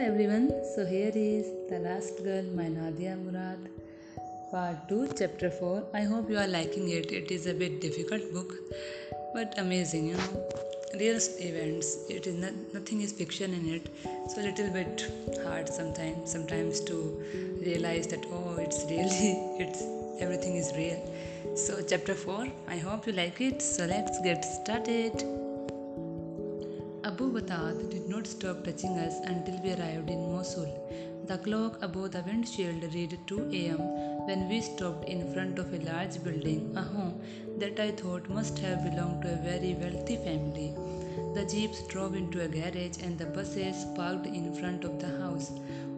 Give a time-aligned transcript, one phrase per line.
[0.00, 3.68] everyone, so here is The Last Girl by Nadia Murad,
[4.50, 5.84] part 2, chapter 4.
[5.92, 7.12] I hope you are liking it.
[7.12, 8.54] It is a bit difficult book,
[9.34, 10.48] but amazing, you know.
[10.94, 11.98] Real events.
[12.08, 13.94] It is not, nothing is fiction in it,
[14.30, 15.06] so a little bit
[15.44, 16.32] hard sometimes.
[16.32, 17.22] Sometimes to
[17.60, 19.82] realize that oh, it's really it's
[20.18, 20.98] everything is real.
[21.56, 22.48] So chapter 4.
[22.68, 23.60] I hope you like it.
[23.60, 25.39] So let's get started.
[27.20, 30.70] Abu Batat did not stop touching us until we arrived in Mosul.
[31.26, 33.80] The clock above the windshield read 2 am
[34.26, 37.20] when we stopped in front of a large building, a home
[37.58, 40.72] that I thought must have belonged to a very wealthy family.
[41.34, 45.52] The jeeps drove into a garage and the buses parked in front of the house,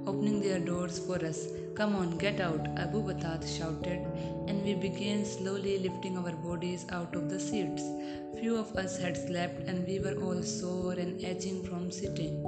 [0.06, 1.48] opening their doors for us.
[1.74, 4.00] Come on, get out, Abu Batat shouted,
[4.46, 7.82] and we began slowly lifting our bodies out of the seats.
[8.38, 12.42] Few of us had slept and we were all sore and aching from sitting.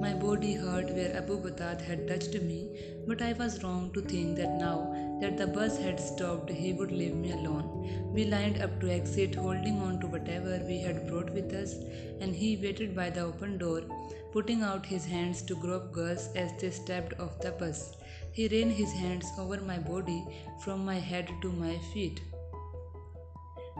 [0.00, 2.68] My body hurt where Abu Batat had touched me,
[3.06, 6.92] but I was wrong to think that now that the bus had stopped, he would
[6.92, 8.12] leave me alone.
[8.12, 11.74] We lined up to exit, holding on to whatever we had brought with us,
[12.20, 13.82] and he waited by the open door,
[14.32, 17.96] putting out his hands to grab girls as they stepped off the bus.
[18.32, 20.24] He ran his hands over my body
[20.64, 22.20] from my head to my feet.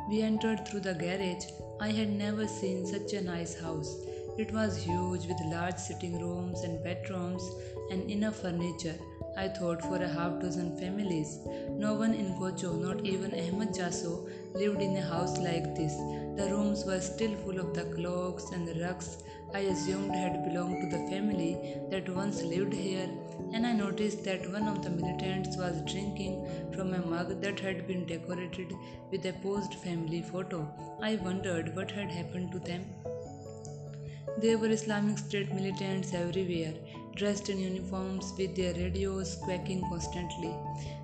[0.08, 1.44] We entered through the garage.
[1.80, 3.94] I had never seen such a nice house.
[4.38, 7.42] It was huge with large sitting rooms and bedrooms
[7.90, 8.98] and enough furniture,
[9.40, 11.38] I thought, for a half dozen families.
[11.70, 15.94] No one in Kocho, not even Ahmad Jasso, lived in a house like this.
[16.38, 19.18] The rooms were still full of the clocks and the rugs
[19.54, 21.52] I assumed had belonged to the family
[21.90, 23.08] that once lived here,
[23.52, 26.34] and I noticed that one of the militants was drinking
[26.74, 28.74] from a mug that had been decorated
[29.12, 30.68] with a posed family photo.
[31.00, 32.84] I wondered what had happened to them.
[34.42, 36.74] There were Islamic State militants everywhere,
[37.18, 40.54] dressed in uniforms with their radios quacking constantly.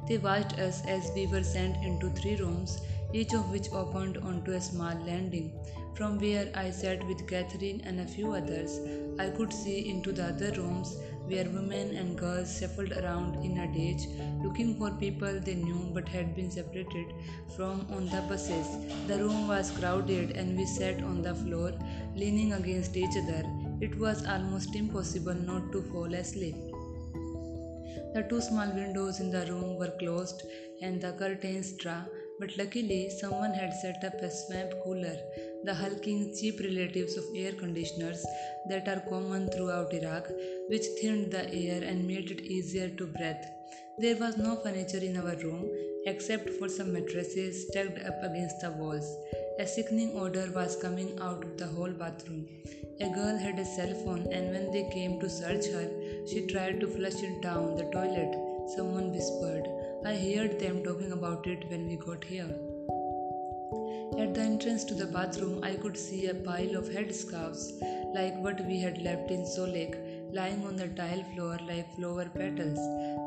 [0.08, 2.80] They watched us as we were sent into three rooms,
[3.12, 5.52] each of which opened onto a small landing.
[5.94, 8.80] From where I sat with Catherine and a few others,
[9.18, 13.66] I could see into the other rooms where women and girls shuffled around in a
[13.72, 14.06] daze,
[14.42, 17.14] looking for people they knew but had been separated
[17.56, 18.76] from on the buses.
[19.06, 21.72] The room was crowded and we sat on the floor,
[22.14, 23.44] leaning against each other.
[23.84, 26.54] It was almost impossible not to fall asleep.
[28.14, 30.42] The two small windows in the room were closed
[30.80, 32.06] and the curtains drawn,
[32.40, 35.18] but luckily someone had set up a swamp cooler,
[35.64, 38.24] the hulking, cheap relatives of air conditioners
[38.70, 40.28] that are common throughout Iraq,
[40.70, 43.44] which thinned the air and made it easier to breathe.
[43.98, 45.68] There was no furniture in our room
[46.06, 49.14] except for some mattresses stacked up against the walls.
[49.56, 52.48] A sickening odor was coming out of the whole bathroom.
[53.00, 55.88] A girl had a cell phone, and when they came to search her,
[56.26, 58.34] she tried to flush it down the toilet.
[58.74, 59.68] Someone whispered.
[60.04, 62.50] I heard them talking about it when we got here.
[64.18, 67.80] At the entrance to the bathroom, I could see a pile of headscarves,
[68.12, 69.96] like what we had left in Solagh,
[70.32, 72.78] lying on the tile floor like flower petals.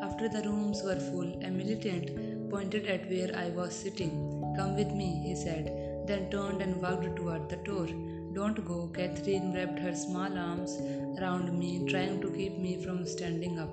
[0.03, 4.43] After the rooms were full, a militant pointed at where I was sitting.
[4.57, 7.87] Come with me, he said, then turned and walked toward the door.
[8.33, 10.77] Don't go, Catherine wrapped her small arms
[11.19, 13.69] around me, trying to keep me from standing up.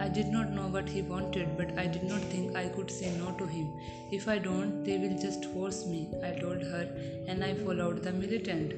[0.00, 3.10] I did not know what he wanted, but I did not think I could say
[3.18, 3.72] no to him.
[4.12, 6.88] If I don't, they will just force me, I told her,
[7.26, 8.74] and I followed the militant.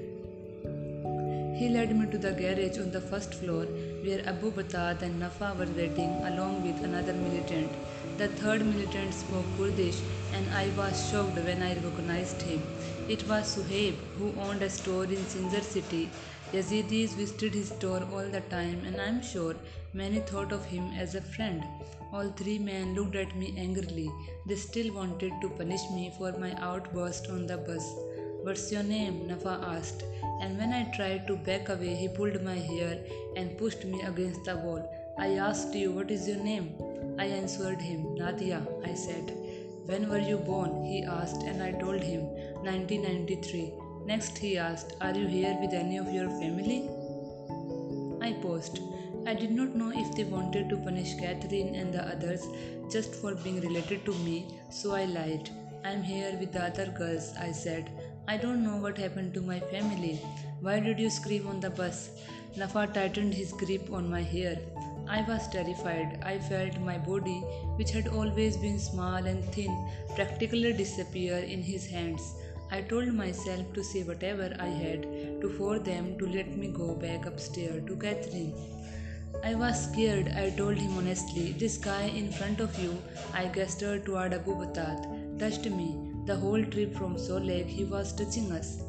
[1.59, 3.65] He led me to the garage on the first floor
[4.05, 7.73] where Abu Batat and Nafa were waiting along with another militant.
[8.19, 9.99] The third militant spoke Kurdish
[10.33, 12.62] and I was shocked when I recognized him.
[13.09, 16.11] It was Suhaib who owned a store in Sinjar city.
[16.53, 19.55] Yazidis visited his store all the time and I am sure
[19.93, 21.62] many thought of him as a friend.
[22.12, 24.11] All three men looked at me angrily.
[24.49, 27.89] They still wanted to punish me for my outburst on the bus.
[28.43, 29.29] What's your name?
[29.29, 30.03] Nafa asked,
[30.41, 32.99] and when I tried to back away, he pulled my hair
[33.37, 34.82] and pushed me against the wall.
[35.19, 36.88] I asked you, What is your name?
[37.19, 39.35] I answered him, Nadia, I said.
[39.87, 40.85] When were you born?
[40.85, 42.20] He asked, and I told him,
[42.62, 43.73] 1993.
[44.06, 46.88] Next, he asked, Are you here with any of your family?
[48.20, 48.81] I paused.
[49.26, 52.47] I did not know if they wanted to punish Catherine and the others
[52.91, 55.50] just for being related to me, so I lied.
[55.85, 57.91] I'm here with the other girls, I said.
[58.29, 60.20] I don't know what happened to my family.
[60.61, 62.11] Why did you scream on the bus?
[62.56, 64.59] Nafa tightened his grip on my hair.
[65.08, 66.22] I was terrified.
[66.22, 67.40] I felt my body,
[67.76, 69.75] which had always been small and thin,
[70.14, 72.34] practically disappear in his hands.
[72.70, 75.02] I told myself to say whatever I had
[75.40, 78.52] to for them to let me go back upstairs to Catherine.
[79.43, 81.52] I was scared, I told him honestly.
[81.52, 83.00] This guy in front of you,
[83.32, 85.96] I gestured toward Abu Batat, touched me.
[86.26, 88.82] The whole trip from Solagh, he was touching us.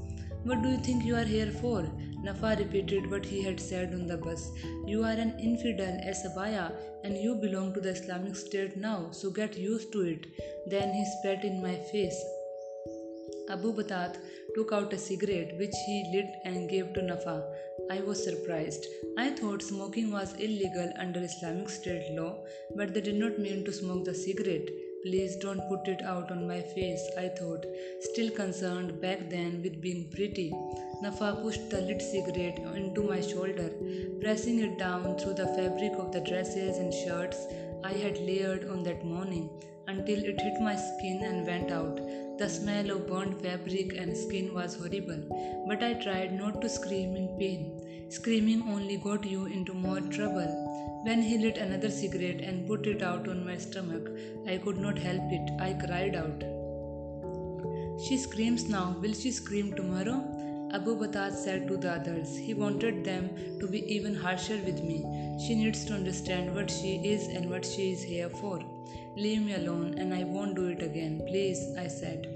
[0.43, 1.89] What do you think you are here for?
[2.23, 4.51] Nafa repeated what he had said on the bus.
[4.85, 6.73] You are an infidel, a sabaya,
[7.03, 10.25] and you belong to the Islamic State now, so get used to it.
[10.67, 12.21] Then he spat in my face.
[13.49, 14.17] Abu Batat
[14.53, 17.37] took out a cigarette which he lit and gave to Nafa.
[17.89, 18.85] I was surprised.
[19.17, 22.43] I thought smoking was illegal under Islamic State law,
[22.75, 24.69] but they did not mean to smoke the cigarette.
[25.03, 27.65] Please don't put it out on my face, I thought,
[28.01, 30.51] still concerned back then with being pretty.
[31.01, 33.71] Nafa pushed the lit cigarette into my shoulder,
[34.19, 37.47] pressing it down through the fabric of the dresses and shirts
[37.81, 39.49] I had layered on that morning
[39.87, 42.01] until it hit my skin and went out.
[42.37, 45.23] The smell of burnt fabric and skin was horrible,
[45.65, 48.09] but I tried not to scream in pain.
[48.09, 50.68] Screaming only got you into more trouble.
[51.03, 54.09] When he lit another cigarette and put it out on my stomach,
[54.47, 55.51] I could not help it.
[55.59, 56.43] I cried out.
[58.05, 58.97] She screams now.
[59.01, 60.23] Will she scream tomorrow?
[60.73, 62.37] Abu Batat said to the others.
[62.37, 65.03] He wanted them to be even harsher with me.
[65.45, 68.59] She needs to understand what she is and what she is here for.
[69.23, 72.27] Leave me alone and I won't do it again, please, I said.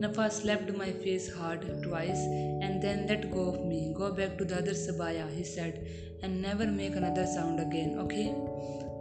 [0.00, 2.20] Nafa slapped my face hard twice
[2.64, 3.92] and then let go of me.
[3.92, 5.84] Go back to the other sabaya, he said,
[6.22, 8.36] and never make another sound again, okay?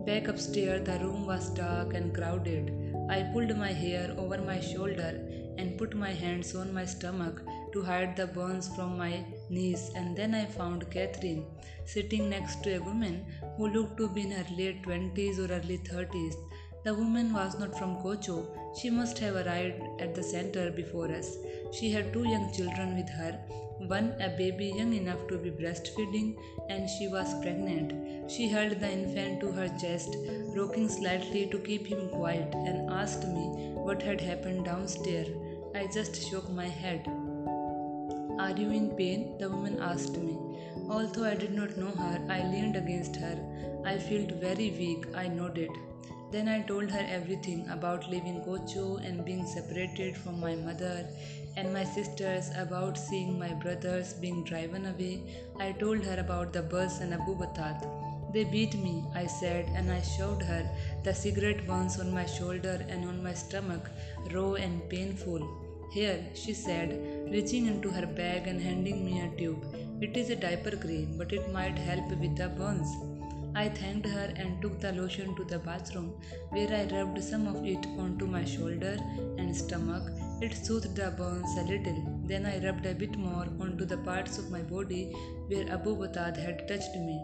[0.07, 2.71] Back upstairs, the room was dark and crowded.
[3.07, 5.21] I pulled my hair over my shoulder
[5.59, 7.41] and put my hands on my stomach
[7.73, 11.45] to hide the burns from my knees, and then I found Catherine
[11.85, 13.25] sitting next to a woman
[13.57, 16.35] who looked to be in her late 20s or early 30s.
[16.87, 18.45] The woman was not from Kocho.
[18.79, 21.35] She must have arrived at the center before us.
[21.73, 23.33] She had two young children with her
[23.93, 26.37] one a baby young enough to be breastfeeding,
[26.69, 28.31] and she was pregnant.
[28.31, 30.15] She held the infant to her chest,
[30.55, 33.43] rocking slightly to keep him quiet, and asked me
[33.87, 35.27] what had happened downstairs.
[35.75, 37.05] I just shook my head.
[38.45, 39.37] Are you in pain?
[39.39, 40.37] The woman asked me.
[40.89, 43.37] Although I did not know her, I leaned against her.
[43.85, 45.05] I felt very weak.
[45.13, 45.71] I nodded.
[46.29, 51.07] Then I told her everything about leaving Kocho and being separated from my mother
[51.55, 55.21] and my sisters, about seeing my brothers being driven away.
[55.57, 57.87] I told her about the bus and Abu Batat.
[58.33, 60.69] They beat me, I said, and I showed her
[61.03, 63.89] the cigarette burns on my shoulder and on my stomach,
[64.33, 65.47] raw and painful.
[65.93, 66.91] Here, she said,
[67.31, 69.65] reaching into her bag and handing me a tube.
[70.01, 73.16] It is a diaper cream, but it might help with the burns.
[73.59, 76.09] I thanked her and took the lotion to the bathroom,
[76.49, 78.99] where I rubbed some of it onto my shoulder
[79.39, 80.11] and stomach.
[80.41, 81.97] It soothed the burns a little.
[82.25, 85.05] Then I rubbed a bit more onto the parts of my body
[85.47, 87.17] where Abu Batat had touched me.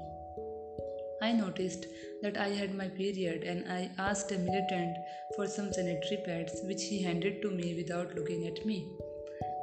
[1.21, 1.85] I noticed
[2.23, 4.97] that I had my period and I asked a militant
[5.35, 8.79] for some sanitary pads which he handed to me without looking at me.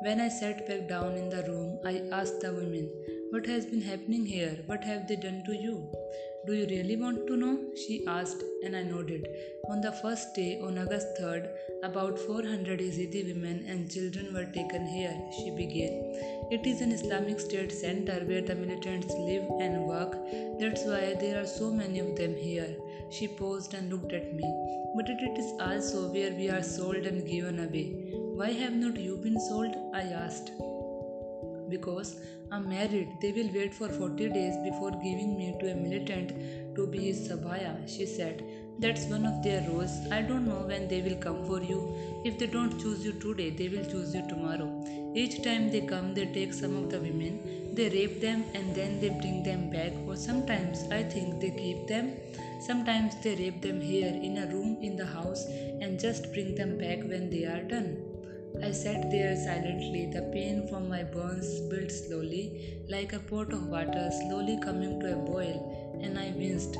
[0.02, 2.88] When I sat back down in the room, I asked the women,
[3.32, 4.58] What has been happening here?
[4.66, 5.92] What have they done to you?
[6.46, 7.58] Do you really want to know?
[7.76, 9.28] She asked, and I nodded.
[9.68, 11.50] On the first day, on August 3rd,
[11.82, 15.92] about 400 Yazidi women and children were taken here, she began.
[16.50, 20.16] It is an Islamic State center where the militants live and work.
[20.58, 22.74] That's why there are so many of them here.
[23.10, 24.44] She paused and looked at me.
[24.96, 28.14] But it is also where we are sold and given away.
[28.40, 29.76] Why have not you been sold?
[29.94, 30.52] I asked
[31.70, 32.16] because
[32.52, 33.18] I'm married.
[33.20, 36.32] They will wait for 40 days before giving me to a militant
[36.74, 38.42] to be his sabaya, she said.
[38.80, 39.92] That's one of their rules.
[40.10, 41.80] I don't know when they will come for you.
[42.24, 44.68] If they don't choose you today, they will choose you tomorrow.
[45.14, 49.00] Each time they come, they take some of the women, they rape them, and then
[49.00, 49.92] they bring them back.
[50.08, 52.16] Or sometimes I think they keep them.
[52.60, 56.78] Sometimes they rape them here in a room in the house and just bring them
[56.78, 58.19] back when they are done.
[58.62, 63.68] I sat there silently, the pain from my burns built slowly, like a pot of
[63.68, 66.74] water slowly coming to a boil, and I winced.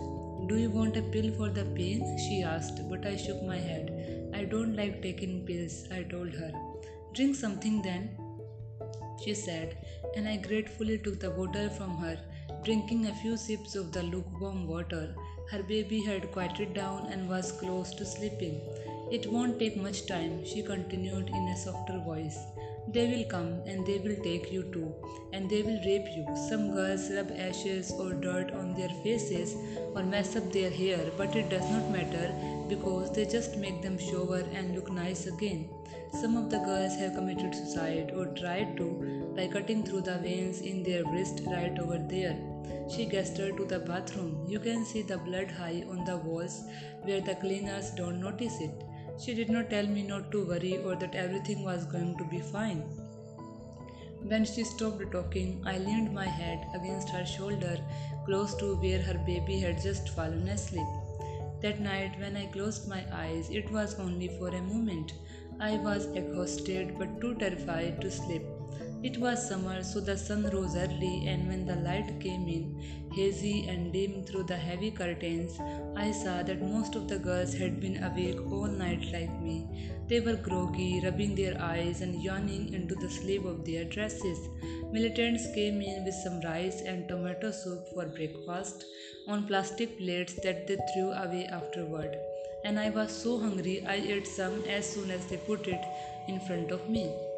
[0.48, 2.02] Do you want a pill for the pain?
[2.18, 4.30] she asked, but I shook my head.
[4.34, 6.52] I don't like taking pills, I told her.
[7.14, 8.10] Drink something then,
[9.24, 9.76] she said,
[10.16, 12.18] and I gratefully took the bottle from her,
[12.64, 15.14] drinking a few sips of the lukewarm water.
[15.50, 18.60] Her baby had quieted down and was close to sleeping.
[19.10, 22.38] It won't take much time, she continued in a softer voice.
[22.86, 24.94] They will come and they will take you too,
[25.32, 26.24] and they will rape you.
[26.48, 29.56] Some girls rub ashes or dirt on their faces
[29.96, 32.32] or mess up their hair, but it does not matter
[32.68, 35.68] because they just make them shower and look nice again.
[36.20, 40.60] Some of the girls have committed suicide or tried to by cutting through the veins
[40.60, 42.36] in their wrist right over there.
[42.88, 44.44] She gestured to the bathroom.
[44.48, 46.62] You can see the blood high on the walls
[47.02, 48.84] where the cleaners don't notice it.
[49.22, 52.40] She did not tell me not to worry or that everything was going to be
[52.40, 52.80] fine.
[54.22, 57.78] When she stopped talking, I leaned my head against her shoulder
[58.24, 60.86] close to where her baby had just fallen asleep.
[61.60, 65.12] That night, when I closed my eyes, it was only for a moment.
[65.58, 68.42] I was exhausted but too terrified to sleep.
[69.02, 72.64] It was summer, so the sun rose early, and when the light came in,
[73.12, 75.59] hazy and dim through the heavy curtains,
[75.97, 79.66] I saw that most of the girls had been awake all night like me.
[80.09, 84.38] They were groggy, rubbing their eyes and yawning into the sleeve of their dresses.
[84.92, 88.85] Militants came in with some rice and tomato soup for breakfast
[89.26, 92.16] on plastic plates that they threw away afterward
[92.64, 95.85] and I was so hungry I ate some as soon as they put it
[96.28, 97.29] in front of me.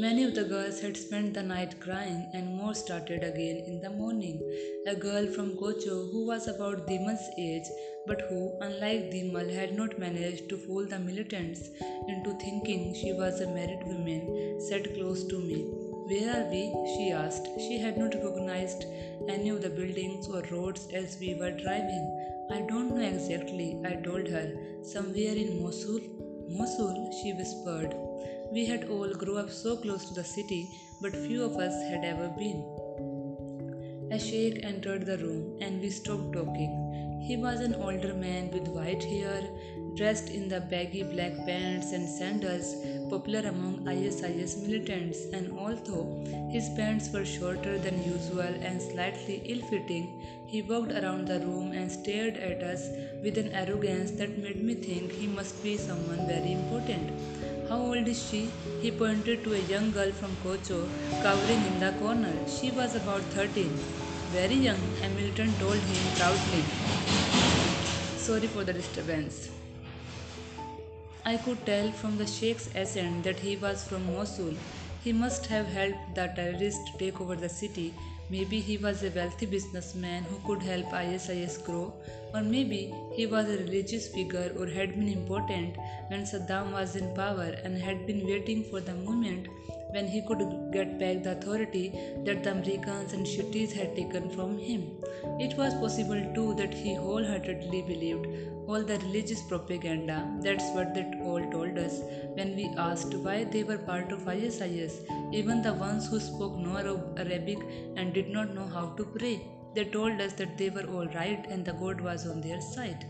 [0.00, 3.90] Many of the girls had spent the night crying, and more started again in the
[3.90, 4.40] morning.
[4.86, 7.66] A girl from Kocho, who was about Dimal's age,
[8.06, 11.68] but who, unlike Dimal, had not managed to fool the militants
[12.08, 15.60] into thinking she was a married woman, sat close to me.
[16.10, 16.62] Where are we?
[16.94, 17.48] she asked.
[17.58, 18.86] She had not recognized
[19.28, 22.06] any of the buildings or roads as we were driving.
[22.50, 24.46] I don't know exactly, I told her.
[24.82, 26.00] Somewhere in Mosul?
[26.48, 28.09] Mosul, she whispered.
[28.52, 32.04] We had all grew up so close to the city, but few of us had
[32.04, 32.64] ever been.
[34.10, 37.20] A sheikh entered the room and we stopped talking.
[37.24, 39.48] He was an older man with white hair,
[39.94, 42.74] dressed in the baggy black pants and sandals
[43.08, 49.62] popular among ISIS militants, and although his pants were shorter than usual and slightly ill
[49.68, 52.88] fitting, he walked around the room and stared at us
[53.22, 57.49] with an arrogance that made me think he must be someone very important.
[57.70, 58.52] How old is she?
[58.82, 60.78] He pointed to a young girl from Kocho
[61.22, 62.32] cowering in the corner.
[62.48, 63.78] She was about 13.
[64.32, 66.64] Very young, Hamilton told him proudly.
[68.16, 69.50] Sorry for the disturbance.
[71.24, 74.56] I could tell from the Sheikh's accent that he was from Mosul.
[75.04, 77.94] He must have helped the terrorists take over the city.
[78.30, 81.92] Maybe he was a wealthy businessman who could help ISIS grow,
[82.32, 85.76] or maybe he was a religious figure or had been important
[86.08, 89.48] when Saddam was in power and had been waiting for the moment
[89.92, 90.42] when he could
[90.72, 91.92] get back the authority
[92.24, 94.82] that the Americans and Shiites had taken from him.
[95.38, 98.26] It was possible too that he wholeheartedly believed
[98.66, 100.18] all the religious propaganda.
[100.40, 102.00] That's what they all told us
[102.34, 105.00] when we asked why they were part of ISIS,
[105.32, 106.76] even the ones who spoke no
[107.16, 107.58] Arabic
[107.96, 109.40] and did not know how to pray.
[109.74, 113.06] They told us that they were all right and the God was on their side.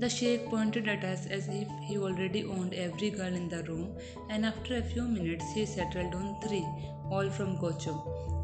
[0.00, 3.94] The sheikh pointed at us as if he already owned every girl in the room,
[4.30, 6.66] and after a few minutes he settled on three,
[7.10, 7.94] all from Kocho.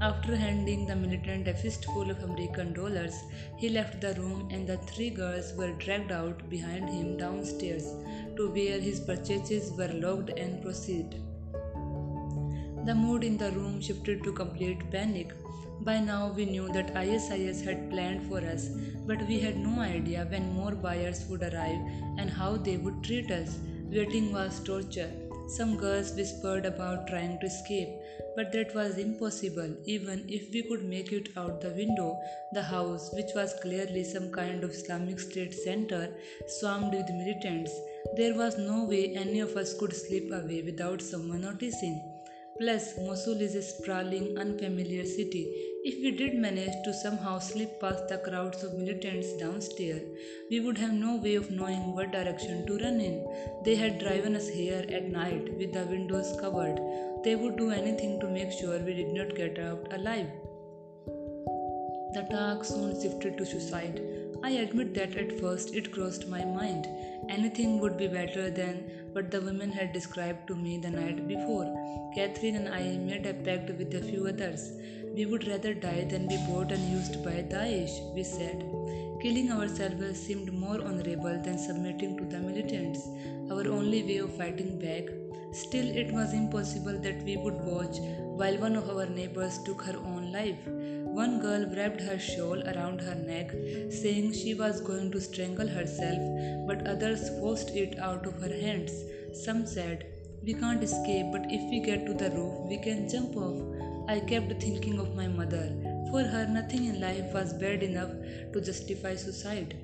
[0.03, 3.25] After handing the militant a fistful of American dollars,
[3.57, 7.87] he left the room and the three girls were dragged out behind him downstairs
[8.37, 11.26] to where his purchases were logged and proceeded.
[12.87, 15.33] The mood in the room shifted to complete panic.
[15.81, 18.69] By now, we knew that ISIS had planned for us,
[19.05, 21.81] but we had no idea when more buyers would arrive
[22.17, 23.59] and how they would treat us.
[23.91, 25.11] Waiting was torture.
[25.49, 27.89] Some girls whispered about trying to escape,
[28.37, 32.17] but that was impossible even if we could make it out the window.
[32.53, 36.11] The house, which was clearly some kind of Islamic State center,
[36.47, 37.73] swarmed with militants.
[38.17, 42.16] There was no way any of us could slip away without someone noticing.
[42.59, 45.43] Plus, Mosul is a sprawling, unfamiliar city.
[45.85, 50.01] If we did manage to somehow slip past the crowds of militants downstairs,
[50.51, 53.27] we would have no way of knowing what direction to run in.
[53.63, 56.81] They had driven us here at night with the windows covered.
[57.25, 60.31] They would do anything to make sure we did not get out alive.
[62.15, 64.01] The talk soon shifted to suicide.
[64.47, 66.87] I admit that at first it crossed my mind.
[67.29, 68.77] Anything would be better than
[69.11, 71.67] what the women had described to me the night before.
[72.15, 74.71] Catherine and I made a pact with a few others.
[75.17, 78.65] We would rather die than be bought and used by Daesh, we said.
[79.21, 83.09] Killing ourselves seemed more honorable than submitting to the militants,
[83.51, 85.13] our only way of fighting back.
[85.51, 87.99] Still, it was impossible that we would watch
[88.43, 90.69] while one of our neighbors took her own life.
[91.17, 93.51] One girl wrapped her shawl around her neck,
[93.91, 98.93] saying she was going to strangle herself, but others forced it out of her hands.
[99.33, 100.05] Some said,
[100.45, 103.63] We can't escape, but if we get to the roof, we can jump off.
[104.09, 105.67] I kept thinking of my mother.
[106.11, 108.13] For her, nothing in life was bad enough
[108.53, 109.75] to justify suicide.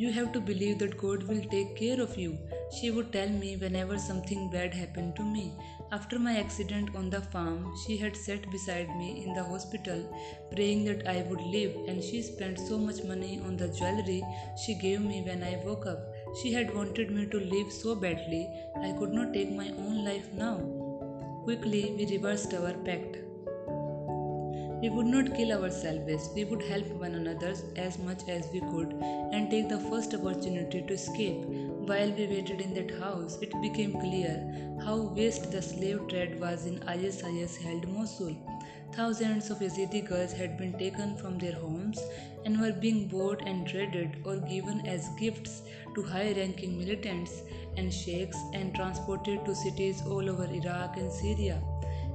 [0.00, 2.38] You have to believe that God will take care of you,
[2.74, 5.52] she would tell me whenever something bad happened to me.
[5.92, 10.00] After my accident on the farm, she had sat beside me in the hospital
[10.54, 14.24] praying that I would live, and she spent so much money on the jewelry
[14.64, 16.14] she gave me when I woke up.
[16.40, 18.48] She had wanted me to live so badly,
[18.82, 20.60] I could not take my own life now.
[21.44, 23.18] Quickly, we reversed our pact.
[24.82, 28.94] We would not kill ourselves, we would help one another as much as we could
[29.32, 31.44] and take the first opportunity to escape.
[31.90, 36.64] While we waited in that house, it became clear how vast the slave trade was
[36.64, 38.34] in ISIS held Mosul.
[38.92, 42.02] Thousands of Yazidi girls had been taken from their homes
[42.46, 45.60] and were being bought and traded or given as gifts
[45.94, 47.42] to high ranking militants
[47.76, 51.62] and sheikhs and transported to cities all over Iraq and Syria.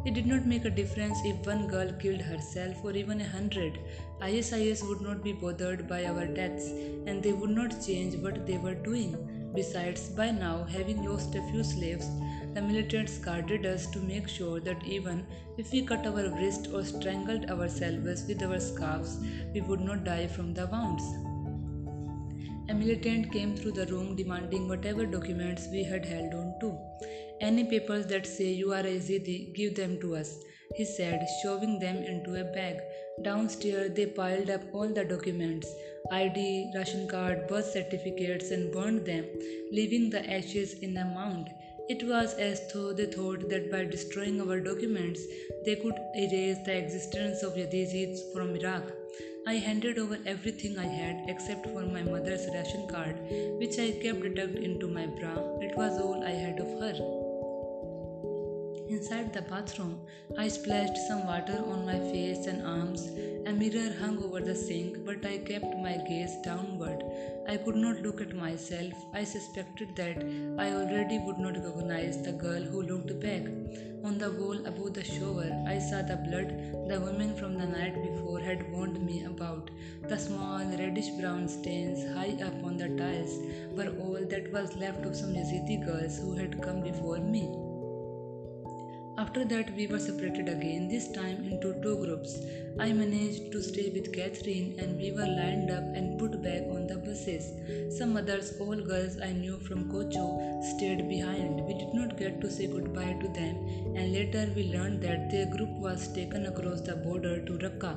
[0.05, 3.79] It did not make a difference if one girl killed herself or even a hundred.
[4.21, 6.69] ISIS would not be bothered by our deaths
[7.07, 9.17] and they would not change what they were doing.
[9.55, 12.07] Besides, by now, having lost a few slaves,
[12.53, 15.25] the militants guarded us to make sure that even
[15.57, 19.17] if we cut our wrist or strangled ourselves with our scarves,
[19.55, 21.03] we would not die from the wounds.
[22.69, 26.77] A militant came through the room demanding whatever documents we had held on to.
[27.41, 30.39] Any papers that say you are a Yazidi, give them to us,
[30.75, 32.79] he said, shoving them into a bag.
[33.23, 35.67] Downstairs, they piled up all the documents
[36.11, 39.25] ID, ration card, birth certificates, and burned them,
[39.71, 41.49] leaving the ashes in a mound.
[41.89, 45.21] It was as though they thought that by destroying our documents,
[45.65, 48.91] they could erase the existence of Yazidis from Iraq.
[49.47, 53.17] I handed over everything I had except for my mother's ration card,
[53.59, 55.35] which I kept tucked into my bra.
[55.59, 57.24] It was all I had of her.
[58.87, 59.99] Inside the bathroom,
[60.37, 63.07] I splashed some water on my face and arms.
[63.47, 67.03] A mirror hung over the sink, but I kept my gaze downward.
[67.47, 68.93] I could not look at myself.
[69.11, 70.23] I suspected that
[70.59, 73.47] I already would not recognize the girl who looked back.
[74.03, 76.49] On the wall above the shower, I saw the blood
[76.87, 79.71] the women from the night before had warned me about.
[80.07, 83.39] The small reddish brown stains high up on the tiles
[83.71, 87.64] were all that was left of some Yazidi girls who had come before me.
[89.17, 92.37] After that, we were separated again, this time into two groups.
[92.77, 96.87] I managed to stay with Catherine, and we were lined up and put back on
[96.87, 97.45] the buses.
[97.97, 100.27] Some others, all girls I knew from Kocho,
[100.75, 101.65] stayed behind.
[101.65, 103.55] We did not get to say goodbye to them,
[103.95, 107.95] and later we learned that their group was taken across the border to Raqqa,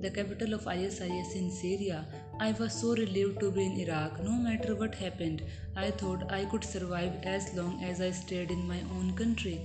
[0.00, 2.06] the capital of ISIS in Syria.
[2.40, 4.22] I was so relieved to be in Iraq.
[4.22, 5.42] No matter what happened,
[5.76, 9.60] I thought I could survive as long as I stayed in my own country.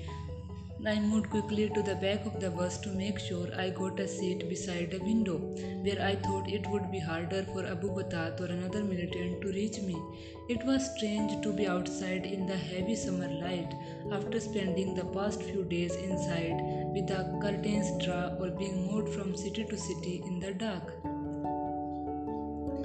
[0.87, 4.07] I moved quickly to the back of the bus to make sure I got a
[4.07, 5.37] seat beside a window,
[5.83, 9.81] where I thought it would be harder for Abu Batat or another militant to reach
[9.81, 10.01] me.
[10.47, 13.73] It was strange to be outside in the heavy summer light
[14.13, 16.61] after spending the past few days inside
[16.93, 20.93] with the curtains drawn or being moved from city to city in the dark.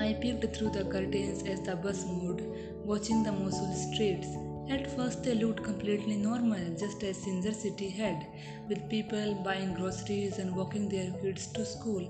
[0.01, 2.43] I peeked through the curtains as the bus moved,
[2.85, 4.27] watching the Mosul streets.
[4.71, 8.27] At first, they looked completely normal, just as Sinjar city had,
[8.69, 12.09] with people buying groceries and walking their kids to school.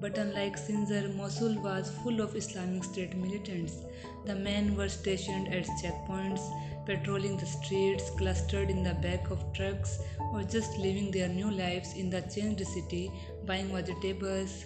[0.00, 3.84] But unlike Sinjar, Mosul was full of Islamic State militants.
[4.24, 6.40] The men were stationed at checkpoints,
[6.86, 9.98] patrolling the streets, clustered in the back of trucks,
[10.32, 13.12] or just living their new lives in the changed city,
[13.44, 14.64] buying vegetables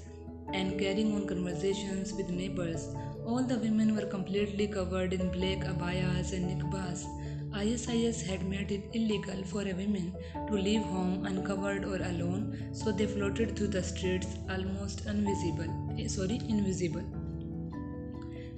[0.53, 2.95] and carrying on conversations with neighbors.
[3.27, 7.07] All the women were completely covered in black abayas and niqabs.
[7.55, 10.13] ISIS had made it illegal for a woman
[10.49, 15.71] to leave home uncovered or alone, so they floated through the streets almost invisible.
[15.97, 17.05] Eh, sorry, invisible.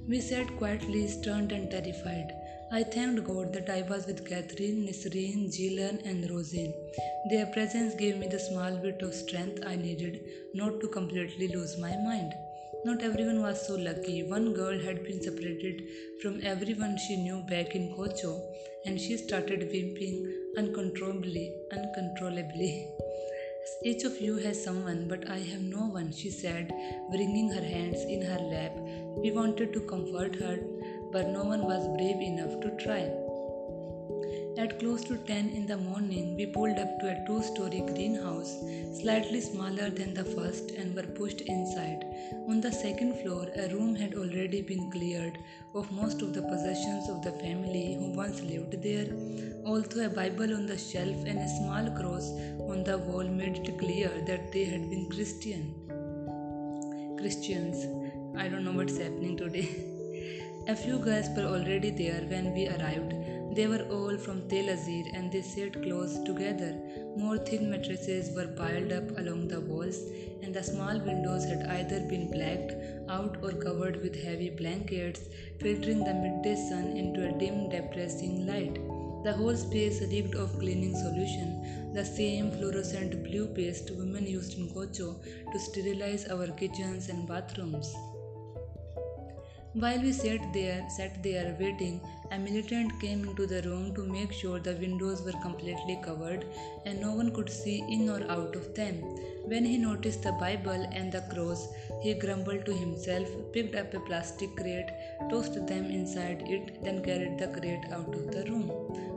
[0.07, 2.33] We sat quietly, stunned and terrified.
[2.71, 6.73] I thanked God that I was with Catherine, Nisreen, Jilan, and Rosin.
[7.29, 10.21] Their presence gave me the small bit of strength I needed
[10.55, 12.33] not to completely lose my mind.
[12.85, 14.23] Not everyone was so lucky.
[14.23, 15.83] One girl had been separated
[16.21, 18.41] from everyone she knew back in Kocho,
[18.85, 22.87] and she started weeping uncontrollably, uncontrollably.
[23.83, 26.71] Each of you has someone, but I have no one, she said,
[27.11, 28.73] wringing her hands in her lap.
[29.17, 30.59] We wanted to comfort her,
[31.11, 33.26] but no one was brave enough to try.
[34.57, 38.55] At close to 10 in the morning, we pulled up to a two story greenhouse,
[38.99, 42.03] slightly smaller than the first, and were pushed inside.
[42.47, 45.37] On the second floor, a room had already been cleared
[45.75, 49.07] of most of the possessions of the family who once lived there.
[49.63, 52.31] Also, a Bible on the shelf and a small cross
[52.71, 55.75] on the wall made it clear that they had been Christian.
[57.19, 57.85] Christians.
[58.35, 59.69] I don't know what's happening today.
[60.67, 63.36] a few guys were already there when we arrived.
[63.57, 66.73] They were all from Tel Azir and they sat close together.
[67.21, 69.97] More thin mattresses were piled up along the walls,
[70.43, 72.75] and the small windows had either been blacked
[73.09, 75.21] out or covered with heavy blankets,
[75.59, 78.75] filtering the midday sun into a dim, depressing light.
[79.23, 84.69] The whole space reeked of cleaning solution, the same fluorescent blue paste women used in
[84.69, 85.15] Kocho
[85.51, 87.91] to sterilize our kitchens and bathrooms.
[89.81, 94.33] While we sat there, sat there waiting, a militant came into the room to make
[94.33, 96.45] sure the windows were completely covered
[96.87, 98.95] and no one could see in or out of them.
[99.45, 101.67] When he noticed the Bible and the cross,
[102.01, 104.89] he grumbled to himself, picked up a plastic crate,
[105.29, 108.71] tossed them inside it, then carried the crate out of the room.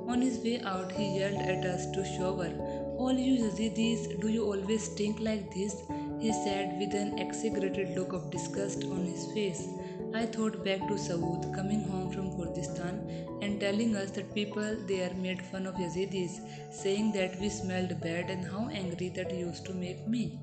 [0.09, 2.51] On his way out, he yelled at us to shower.
[2.99, 5.83] All you Yazidis, do you always stink like this?
[6.18, 9.66] He said with an exaggerated look of disgust on his face.
[10.12, 12.96] I thought back to Saud coming home from Kurdistan
[13.42, 16.40] and telling us that people there made fun of Yazidis,
[16.73, 20.40] saying that we smelled bad and how angry that used to make me.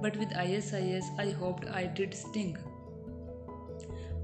[0.00, 2.58] But with ISIS, I hoped I did stink.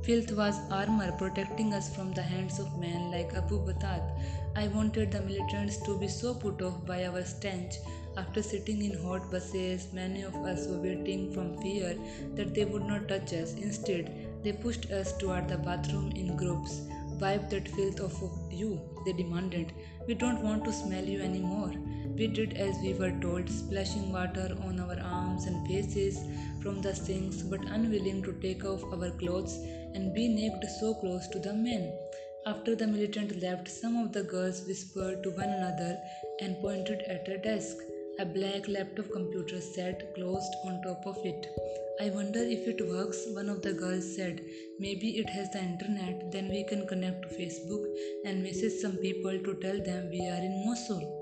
[0.02, 4.02] Filth was armor protecting us from the hands of men like Abu Batat.
[4.56, 7.74] I wanted the militants to be so put off by our stench
[8.16, 11.98] after sitting in hot buses, many of us were waiting from fear
[12.34, 13.52] that they would not touch us.
[13.52, 16.82] Instead, they pushed us toward the bathroom in groups.
[17.20, 19.72] Wipe that filth off of you, they demanded.
[20.06, 21.72] We don't want to smell you anymore.
[22.16, 26.20] We did as we were told, splashing water on our arms and faces
[26.62, 29.56] from the sinks, but unwilling to take off our clothes
[29.94, 31.92] and be naked so close to the men.
[32.46, 35.98] After the militant left, some of the girls whispered to one another
[36.40, 37.78] and pointed at a desk.
[38.18, 41.46] A black laptop computer sat closed on top of it.
[42.00, 44.42] I wonder if it works, one of the girls said.
[44.78, 47.84] Maybe it has the internet, then we can connect to Facebook
[48.24, 51.15] and message some people to tell them we are in Mosul.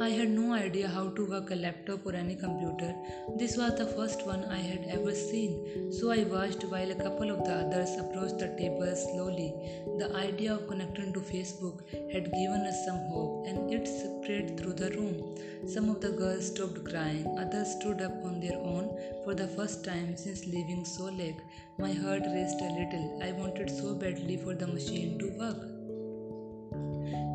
[0.00, 2.94] I had no idea how to work a laptop or any computer.
[3.36, 7.30] This was the first one I had ever seen, so I watched while a couple
[7.30, 9.52] of the others approached the table slowly.
[9.98, 11.82] The idea of connecting to Facebook
[12.12, 15.36] had given us some hope, and it spread through the room.
[15.68, 18.88] Some of the girls stopped crying, others stood up on their own
[19.24, 21.42] for the first time since leaving Solagh.
[21.78, 23.20] My heart raced a little.
[23.22, 25.79] I wanted so badly for the machine to work.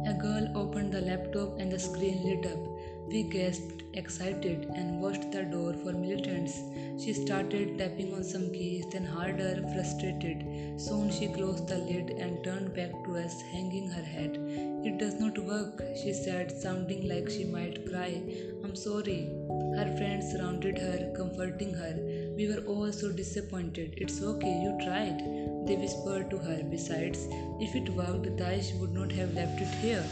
[0.05, 2.74] A girl opened the laptop and the screen lit up.
[3.07, 6.59] We gasped, excited, and watched the door for militants.
[7.01, 10.43] She started tapping on some keys, then harder, frustrated.
[10.81, 14.37] Soon she closed the lid and turned back to us, hanging her head.
[14.83, 18.21] It does not work, she said, sounding like she might cry.
[18.63, 19.29] I'm sorry.
[19.77, 21.95] Her friends surrounded her, comforting her.
[22.35, 23.93] We were all so disappointed.
[23.97, 25.19] It's okay, you tried.
[25.67, 26.63] They whispered to her.
[26.69, 27.27] Besides,
[27.59, 30.03] if it worked, Daesh would not have left it here.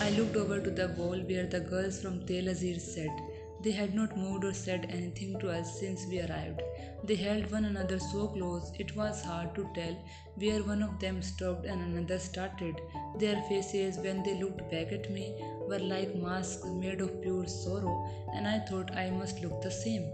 [0.00, 3.20] I looked over to the wall where the girls from Tel Azir sat.
[3.62, 6.60] They had not moved or said anything to us since we arrived.
[7.04, 9.96] They held one another so close it was hard to tell
[10.34, 12.80] where one of them stopped and another started.
[13.18, 15.36] Their faces, when they looked back at me,
[15.68, 17.96] were like masks made of pure sorrow,
[18.34, 20.10] and I thought I must look the same.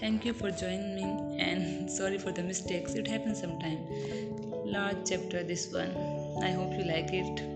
[0.00, 2.94] Thank you for joining me and sorry for the mistakes.
[2.94, 3.86] It happens sometime.
[4.64, 5.94] Large chapter this one.
[6.42, 7.55] I hope you like it.